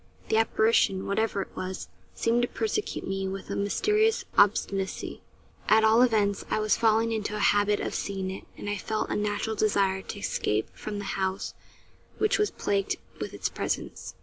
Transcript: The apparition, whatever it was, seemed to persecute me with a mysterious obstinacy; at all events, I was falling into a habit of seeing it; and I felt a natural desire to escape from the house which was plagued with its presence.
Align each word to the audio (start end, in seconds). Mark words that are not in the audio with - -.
The 0.29 0.37
apparition, 0.37 1.05
whatever 1.05 1.43
it 1.43 1.55
was, 1.55 1.87
seemed 2.15 2.41
to 2.41 2.47
persecute 2.47 3.07
me 3.07 3.27
with 3.27 3.51
a 3.51 3.55
mysterious 3.55 4.25
obstinacy; 4.35 5.21
at 5.69 5.83
all 5.83 6.01
events, 6.01 6.43
I 6.49 6.59
was 6.59 6.75
falling 6.75 7.11
into 7.11 7.35
a 7.35 7.39
habit 7.53 7.79
of 7.79 7.93
seeing 7.93 8.31
it; 8.31 8.45
and 8.57 8.67
I 8.67 8.77
felt 8.77 9.11
a 9.11 9.15
natural 9.15 9.55
desire 9.55 10.01
to 10.01 10.19
escape 10.19 10.71
from 10.75 10.97
the 10.97 11.03
house 11.05 11.53
which 12.17 12.39
was 12.39 12.49
plagued 12.49 12.95
with 13.19 13.31
its 13.35 13.47
presence. 13.47 14.15